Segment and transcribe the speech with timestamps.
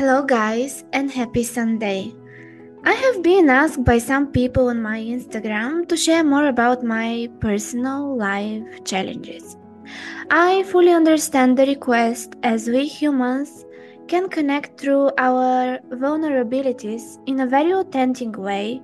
[0.00, 2.14] Hello, guys, and happy Sunday.
[2.84, 7.28] I have been asked by some people on my Instagram to share more about my
[7.38, 9.58] personal life challenges.
[10.30, 13.66] I fully understand the request as we humans
[14.08, 18.80] can connect through our vulnerabilities in a very authentic way,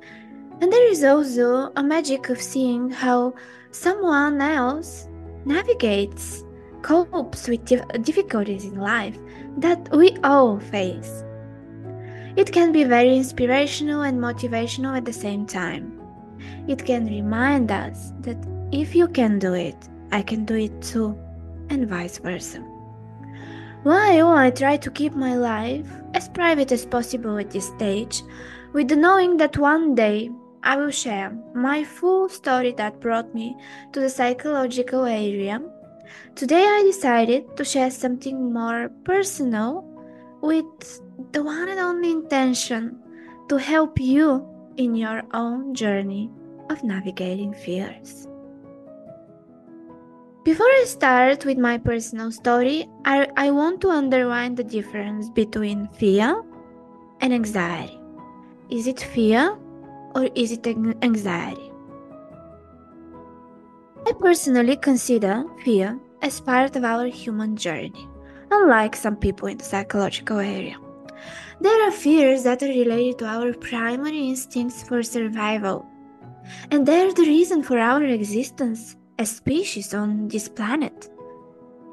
[0.60, 3.32] and there is also a magic of seeing how
[3.70, 5.08] someone else
[5.46, 6.44] navigates,
[6.82, 7.64] copes with
[8.04, 9.16] difficulties in life
[9.56, 11.24] that we all face.
[12.36, 15.98] It can be very inspirational and motivational at the same time.
[16.68, 18.36] It can remind us that
[18.72, 19.76] if you can do it,
[20.12, 21.18] I can do it too,
[21.70, 22.58] and vice versa.
[23.82, 28.22] While I try to keep my life as private as possible at this stage,
[28.72, 30.28] with the knowing that one day
[30.62, 33.56] I will share my full story that brought me
[33.92, 35.62] to the psychological area
[36.34, 39.84] Today I decided to share something more personal
[40.42, 40.64] with
[41.32, 42.98] the one and only intention
[43.48, 44.46] to help you
[44.76, 46.30] in your own journey
[46.70, 48.26] of navigating fears.
[50.44, 55.88] Before I start with my personal story, I, I want to underline the difference between
[55.98, 56.40] fear
[57.20, 57.98] and anxiety.
[58.70, 59.58] Is it fear
[60.14, 61.72] or is it anxiety?
[64.08, 68.08] I personally consider fear as part of our human journey,
[68.52, 70.76] unlike some people in the psychological area.
[71.60, 75.84] There are fears that are related to our primary instincts for survival,
[76.70, 81.10] and they're the reason for our existence as species on this planet.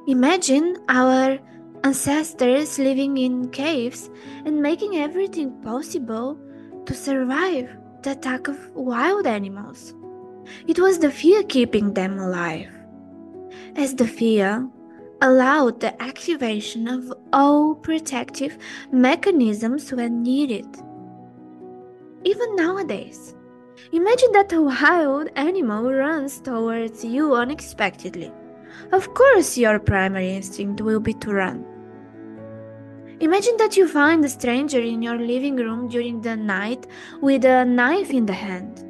[0.08, 1.40] Imagine our
[1.84, 4.12] ancestors living in caves
[4.46, 6.38] and making everything possible
[6.86, 9.96] to survive the attack of wild animals.
[10.68, 12.70] It was the fear keeping them alive,
[13.76, 14.68] as the fear
[15.22, 18.58] allowed the activation of all protective
[18.92, 20.68] mechanisms when needed.
[22.24, 23.36] Even nowadays,
[23.92, 28.32] imagine that a wild animal runs towards you unexpectedly.
[28.92, 31.66] Of course, your primary instinct will be to run.
[33.20, 36.88] Imagine that you find a stranger in your living room during the night
[37.22, 38.84] with a knife in the hand.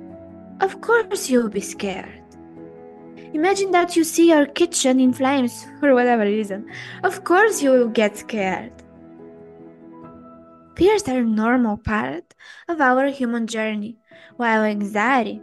[0.59, 2.21] Of course, you'll be scared.
[3.33, 6.69] Imagine that you see your kitchen in flames for whatever reason.
[7.03, 8.71] Of course, you will get scared.
[10.75, 12.33] Fears are a normal part
[12.67, 13.97] of our human journey,
[14.37, 15.41] while anxiety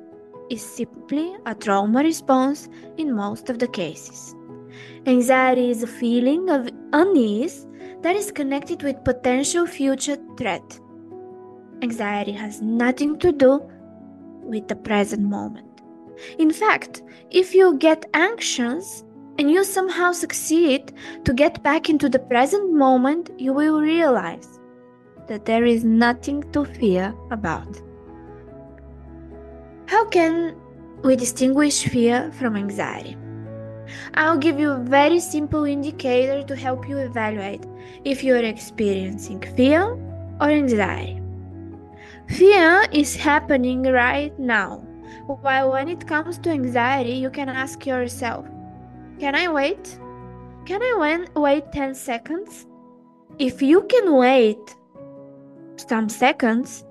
[0.50, 4.34] is simply a trauma response in most of the cases.
[5.06, 7.66] Anxiety is a feeling of unease
[8.02, 10.80] that is connected with potential future threat.
[11.82, 13.60] Anxiety has nothing to do
[14.50, 15.80] with the present moment.
[16.38, 19.04] In fact, if you get anxious
[19.38, 20.92] and you somehow succeed
[21.24, 24.58] to get back into the present moment, you will realize
[25.28, 27.80] that there is nothing to fear about.
[29.86, 30.56] How can
[31.02, 33.16] we distinguish fear from anxiety?
[34.14, 37.64] I'll give you a very simple indicator to help you evaluate
[38.04, 39.82] if you are experiencing fear
[40.40, 41.19] or anxiety.
[42.30, 44.78] Fear is happening right now.
[45.26, 48.46] While when it comes to anxiety, you can ask yourself
[49.18, 49.98] Can I wait?
[50.64, 52.66] Can I wait 10 seconds?
[53.38, 54.76] If you can wait
[55.76, 56.84] some seconds,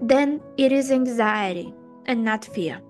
[0.00, 1.74] then it is anxiety
[2.06, 2.80] and not fear.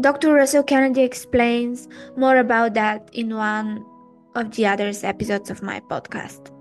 [0.00, 0.34] Dr.
[0.34, 3.86] Russell Kennedy explains more about that in one
[4.34, 6.52] of the other episodes of my podcast.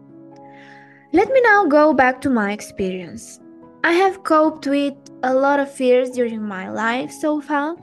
[1.11, 3.39] Let me now go back to my experience.
[3.83, 7.77] I have coped with a lot of fears during my life so far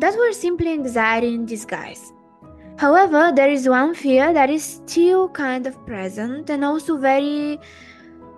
[0.00, 2.12] that were simply anxiety in disguise.
[2.78, 7.60] However, there is one fear that is still kind of present and also very,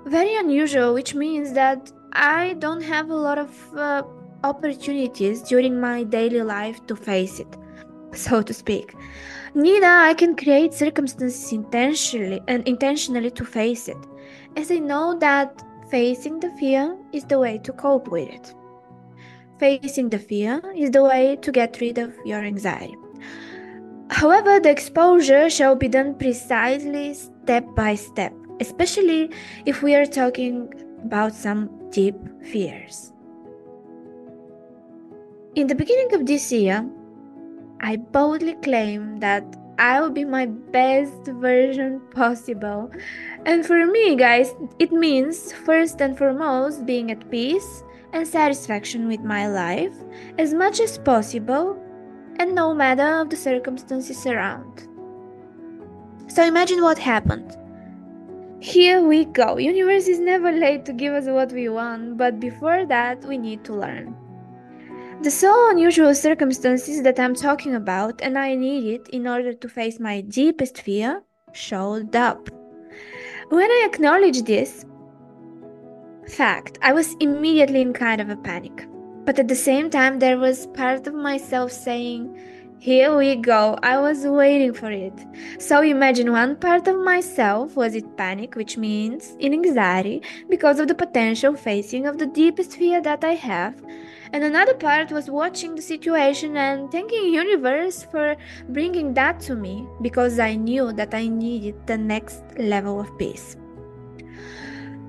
[0.04, 4.02] very unusual, which means that I don't have a lot of uh,
[4.44, 7.56] opportunities during my daily life to face it,
[8.12, 8.94] so to speak.
[9.54, 13.96] Neither I can create circumstances intentionally and intentionally to face it,
[14.56, 18.54] as I know that Facing the fear is the way to cope with it.
[19.58, 22.96] Facing the fear is the way to get rid of your anxiety.
[24.10, 29.30] However, the exposure shall be done precisely step by step, especially
[29.64, 30.72] if we are talking
[31.04, 33.12] about some deep fears.
[35.54, 36.84] In the beginning of this year,
[37.80, 39.44] I boldly claim that
[39.78, 42.90] I will be my best version possible.
[43.44, 49.20] And for me, guys, it means first and foremost being at peace and satisfaction with
[49.20, 49.94] my life
[50.38, 51.82] as much as possible
[52.38, 54.88] and no matter of the circumstances around.
[56.28, 57.56] So imagine what happened.
[58.60, 59.58] Here we go.
[59.58, 63.64] Universe is never late to give us what we want, but before that, we need
[63.64, 64.16] to learn.
[65.22, 69.98] The so unusual circumstances that I'm talking about and I needed in order to face
[69.98, 71.22] my deepest fear
[71.52, 72.50] showed up.
[73.48, 74.84] When I acknowledged this
[76.28, 78.86] fact, I was immediately in kind of a panic.
[79.24, 82.38] But at the same time, there was part of myself saying,
[82.78, 85.14] Here we go, I was waiting for it.
[85.58, 90.88] So imagine one part of myself was in panic, which means in anxiety because of
[90.88, 93.82] the potential facing of the deepest fear that I have.
[94.32, 98.36] And another part was watching the situation and thanking universe for
[98.68, 103.56] bringing that to me because I knew that I needed the next level of peace.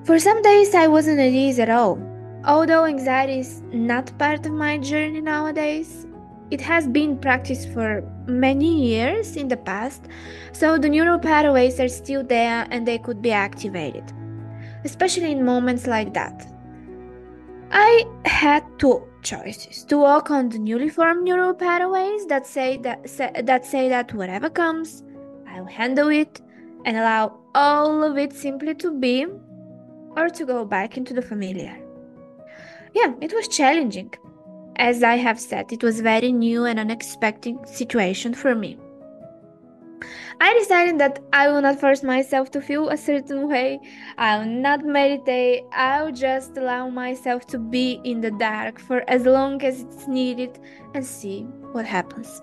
[0.03, 1.99] For some days I wasn't at ease at all.
[2.45, 6.07] Although anxiety is not part of my journey nowadays,
[6.49, 10.05] it has been practiced for many years in the past,
[10.53, 14.13] so the neural pathways are still there and they could be activated,
[14.85, 16.47] especially in moments like that.
[17.71, 23.09] I had two choices to walk on the newly formed neural pathways that say that
[23.09, 25.03] say, that say that whatever comes,
[25.47, 26.41] I'll handle it
[26.85, 29.25] and allow all of it simply to be,
[30.15, 31.77] or to go back into the familiar.
[32.94, 34.13] Yeah, it was challenging.
[34.77, 38.77] As I have said, it was very new and unexpected situation for me.
[40.39, 43.79] I decided that I will not force myself to feel a certain way.
[44.17, 45.63] I'll not meditate.
[45.73, 50.59] I'll just allow myself to be in the dark for as long as it's needed
[50.93, 52.41] and see what happens.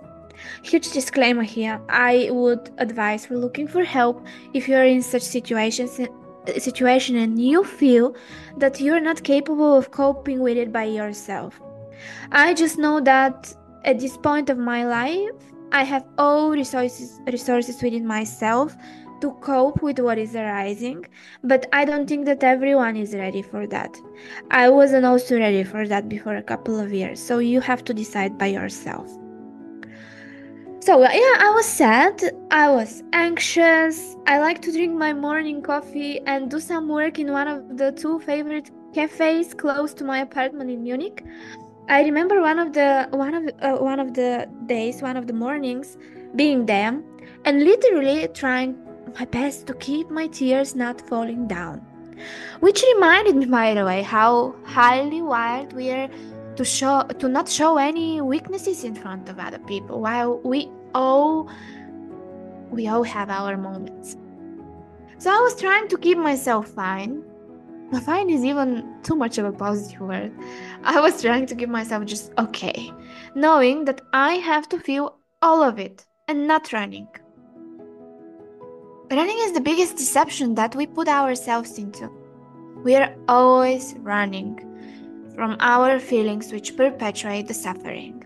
[0.65, 1.81] Huge disclaimer here.
[1.89, 6.01] I would advise for looking for help if you're in such situations
[6.59, 8.15] situation and you feel
[8.59, 11.61] that you're not capable of coping with it by yourself.
[12.33, 13.55] I just know that
[13.85, 15.31] at this point of my life,
[15.75, 18.77] I have all resources resources within myself
[19.21, 21.05] to cope with what is arising,
[21.43, 23.97] but I don't think that everyone is ready for that.
[24.53, 27.95] I wasn't also ready for that before a couple of years, so you have to
[27.95, 29.11] decide by yourself.
[30.81, 32.23] So, yeah, I was sad,
[32.53, 34.17] I was anxious.
[34.27, 37.91] I like to drink my morning coffee and do some work in one of the
[37.93, 41.25] two favorite cafes close to my apartment in Munich.
[41.89, 45.35] I remember one of the one of uh, one of the days, one of the
[45.35, 45.99] mornings,
[46.35, 46.99] being there
[47.45, 48.77] and literally trying
[49.19, 51.85] my best to keep my tears not falling down.
[52.61, 56.09] Which reminded me, by the way, how highly wired we are
[56.57, 61.51] to show to not show any weaknesses in front of other people, while we all
[62.71, 64.17] we all have our moments.
[65.19, 67.23] So I was trying to keep myself fine,
[68.01, 70.33] fine is even too much of a positive word.
[70.83, 72.93] I was trying to give myself just okay,
[73.35, 77.09] knowing that I have to feel all of it and not running.
[79.11, 82.11] Running is the biggest deception that we put ourselves into.
[82.83, 84.59] We are always running
[85.35, 88.25] from our feelings which perpetuate the suffering.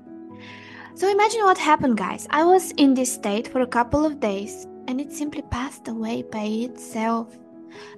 [0.95, 2.27] So imagine what happened, guys.
[2.31, 6.23] I was in this state for a couple of days and it simply passed away
[6.23, 7.37] by itself.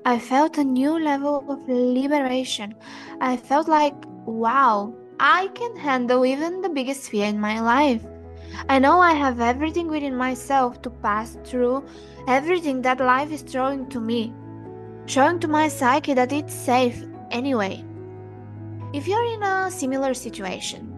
[0.05, 2.75] I felt a new level of liberation.
[3.21, 3.95] I felt like,
[4.27, 8.05] wow, I can handle even the biggest fear in my life.
[8.69, 11.85] I know I have everything within myself to pass through
[12.27, 14.33] everything that life is throwing to me,
[15.07, 17.85] showing to my psyche that it's safe anyway.
[18.93, 20.93] If you're in a similar situation,